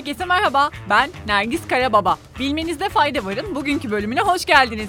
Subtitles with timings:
[0.00, 2.18] Herkese merhaba, ben Nergis Karababa.
[2.38, 4.88] Bilmenizde fayda varın, bugünkü bölümüne hoş geldiniz.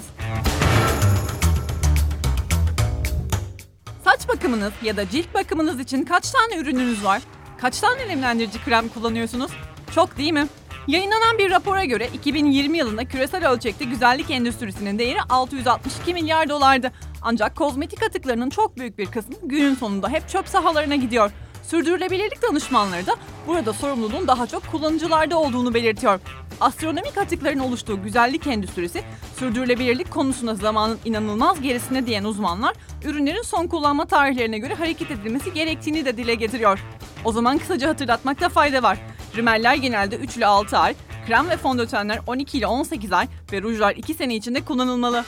[4.04, 7.22] Saç bakımınız ya da cilt bakımınız için kaç tane ürününüz var?
[7.60, 9.52] Kaç tane nemlendirici krem kullanıyorsunuz?
[9.94, 10.46] Çok değil mi?
[10.86, 16.92] Yayınlanan bir rapora göre 2020 yılında küresel ölçekte güzellik endüstrisinin değeri 662 milyar dolardı.
[17.22, 21.30] Ancak kozmetik atıklarının çok büyük bir kısmı günün sonunda hep çöp sahalarına gidiyor.
[21.62, 26.20] Sürdürülebilirlik danışmanları da burada sorumluluğun daha çok kullanıcılarda olduğunu belirtiyor.
[26.60, 29.02] Astronomik atıkların oluştuğu güzellik endüstrisi,
[29.36, 36.04] sürdürülebilirlik konusunda zamanın inanılmaz gerisine diyen uzmanlar, ürünlerin son kullanma tarihlerine göre hareket edilmesi gerektiğini
[36.04, 36.78] de dile getiriyor.
[37.24, 38.98] O zaman kısaca hatırlatmakta fayda var.
[39.36, 40.94] Rimeller genelde 3 ile 6 ay,
[41.26, 45.24] krem ve fondötenler 12 ile 18 ay ve rujlar 2 sene içinde kullanılmalı.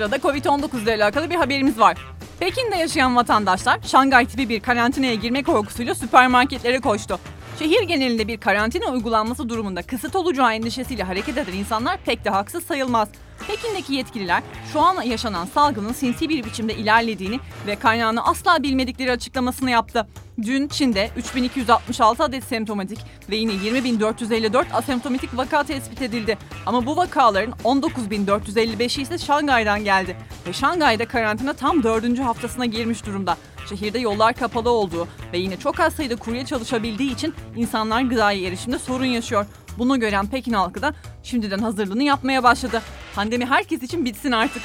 [0.00, 1.96] Sırada Covid-19 ile alakalı bir haberimiz var.
[2.38, 7.18] Pekin'de yaşayan vatandaşlar Şangay tipi bir karantinaya girme korkusuyla süpermarketlere koştu.
[7.58, 12.64] Şehir genelinde bir karantina uygulanması durumunda kısıt olacağı endişesiyle hareket eden insanlar pek de haksız
[12.64, 13.08] sayılmaz.
[13.46, 19.70] Pekin'deki yetkililer şu an yaşanan salgının sinsi bir biçimde ilerlediğini ve kaynağını asla bilmedikleri açıklamasını
[19.70, 20.06] yaptı.
[20.42, 22.98] Dün Çin'de 3266 adet semptomatik
[23.30, 26.38] ve yine 20454 asemptomatik vaka tespit edildi.
[26.66, 30.16] Ama bu vakaların 19455'i ise Şangay'dan geldi.
[30.46, 32.18] Ve Şangay'da karantina tam 4.
[32.18, 33.36] haftasına girmiş durumda.
[33.68, 38.78] Şehirde yollar kapalı olduğu ve yine çok az sayıda kurye çalışabildiği için insanlar gıdaya erişimde
[38.78, 39.46] sorun yaşıyor.
[39.78, 42.82] Bunu gören Pekin halkı da şimdiden hazırlığını yapmaya başladı.
[43.14, 44.62] Pandemi herkes için bitsin artık.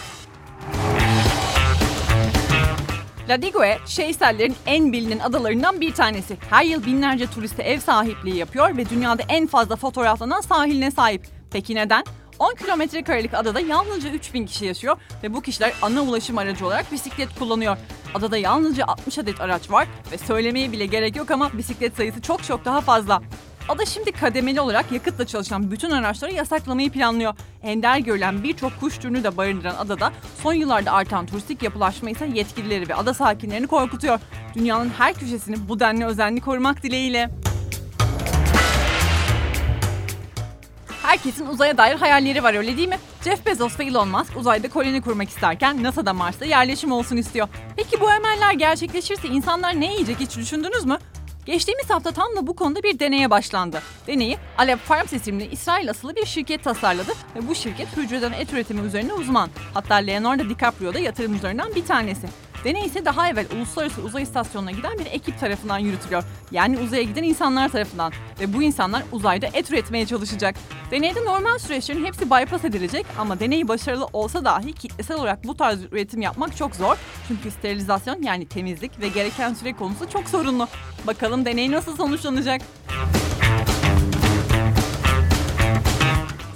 [3.29, 6.37] La Digue, Şeysellerin en bilinen adalarından bir tanesi.
[6.49, 11.27] Her yıl binlerce turiste ev sahipliği yapıyor ve dünyada en fazla fotoğraflanan sahiline sahip.
[11.51, 12.03] Peki neden?
[12.39, 16.91] 10 kilometre karelik adada yalnızca 3000 kişi yaşıyor ve bu kişiler ana ulaşım aracı olarak
[16.91, 17.77] bisiklet kullanıyor.
[18.13, 22.43] Adada yalnızca 60 adet araç var ve söylemeye bile gerek yok ama bisiklet sayısı çok
[22.43, 23.21] çok daha fazla.
[23.69, 27.33] Ada şimdi kademeli olarak yakıtla çalışan bütün araçları yasaklamayı planlıyor.
[27.63, 30.11] Ender görülen birçok kuş türünü de barındıran adada
[30.43, 34.19] son yıllarda artan turistik yapılaşma ise yetkilileri ve ada sakinlerini korkutuyor.
[34.55, 37.29] Dünyanın her köşesini bu denli özenli korumak dileğiyle.
[41.03, 42.99] Herkesin uzaya dair hayalleri var öyle değil mi?
[43.23, 47.47] Jeff Bezos ve Elon Musk uzayda koloni kurmak isterken NASA da Mars'ta yerleşim olsun istiyor.
[47.75, 50.97] Peki bu emeller gerçekleşirse insanlar ne yiyecek hiç düşündünüz mü?
[51.45, 53.81] Geçtiğimiz hafta tam da bu konuda bir deneye başlandı.
[54.07, 58.87] Deneyi Alep Farms isimli İsrail asılı bir şirket tasarladı ve bu şirket hücreden et üretimi
[58.87, 59.49] üzerine uzman.
[59.73, 62.27] Hatta Leonardo DiCaprio da yatırımcılarından bir tanesi.
[62.63, 66.23] Deney ise daha evvel Uluslararası Uzay İstasyonu'na giden bir ekip tarafından yürütülüyor.
[66.51, 68.13] Yani uzaya giden insanlar tarafından.
[68.39, 70.55] Ve bu insanlar uzayda et üretmeye çalışacak.
[70.91, 75.83] Deneyde normal süreçlerin hepsi bypass edilecek ama deney başarılı olsa dahi kitlesel olarak bu tarz
[75.91, 76.97] üretim yapmak çok zor.
[77.27, 80.67] Çünkü sterilizasyon yani temizlik ve gereken süre konusu çok sorunlu.
[81.07, 82.61] Bakalım deney nasıl sonuçlanacak?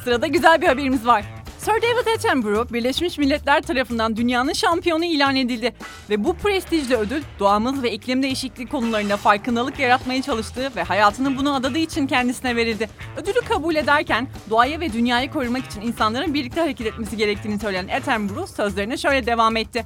[0.03, 1.25] Sırada güzel bir haberimiz var.
[1.57, 5.73] Sir David Attenborough Birleşmiş Milletler tarafından dünyanın şampiyonu ilan edildi
[6.09, 11.55] ve bu prestijli ödül doğamız ve iklim değişikliği konularında farkındalık yaratmaya çalıştığı ve hayatını buna
[11.55, 12.89] adadığı için kendisine verildi.
[13.17, 18.47] Ödülü kabul ederken doğayı ve dünyayı korumak için insanların birlikte hareket etmesi gerektiğini söyleyen Attenborough
[18.47, 19.85] sözlerine şöyle devam etti.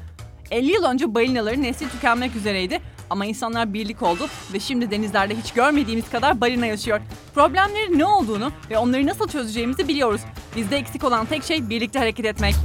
[0.51, 2.81] 50 yıl önce balinaların nesli tükenmek üzereydi
[3.13, 7.01] ama insanlar birlik oldu ve şimdi denizlerde hiç görmediğimiz kadar balina yaşıyor.
[7.35, 10.21] Problemlerin ne olduğunu ve onları nasıl çözeceğimizi biliyoruz.
[10.55, 12.55] Bizde eksik olan tek şey birlikte hareket etmek.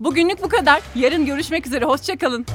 [0.00, 0.82] Bugünlük bu kadar.
[0.94, 1.84] Yarın görüşmek üzere.
[1.84, 2.46] Hoşçakalın.